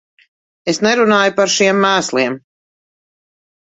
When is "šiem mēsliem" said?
1.59-2.43